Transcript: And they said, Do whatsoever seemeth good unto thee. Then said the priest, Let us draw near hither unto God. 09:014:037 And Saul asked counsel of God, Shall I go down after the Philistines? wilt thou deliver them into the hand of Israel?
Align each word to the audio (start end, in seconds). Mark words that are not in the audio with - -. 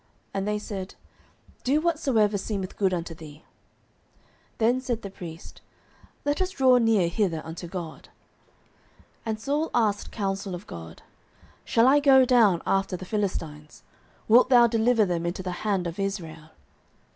And 0.33 0.47
they 0.47 0.57
said, 0.57 0.95
Do 1.63 1.79
whatsoever 1.79 2.35
seemeth 2.35 2.75
good 2.75 2.91
unto 2.91 3.13
thee. 3.13 3.43
Then 4.57 4.81
said 4.81 5.03
the 5.03 5.11
priest, 5.11 5.61
Let 6.25 6.41
us 6.41 6.49
draw 6.49 6.79
near 6.79 7.07
hither 7.07 7.39
unto 7.45 7.67
God. 7.67 8.09
09:014:037 9.27 9.27
And 9.27 9.39
Saul 9.39 9.69
asked 9.75 10.11
counsel 10.11 10.55
of 10.55 10.65
God, 10.65 11.03
Shall 11.63 11.87
I 11.87 11.99
go 11.99 12.25
down 12.25 12.63
after 12.65 12.97
the 12.97 13.05
Philistines? 13.05 13.83
wilt 14.27 14.49
thou 14.49 14.65
deliver 14.65 15.05
them 15.05 15.23
into 15.23 15.43
the 15.43 15.51
hand 15.61 15.85
of 15.85 15.99
Israel? 15.99 16.49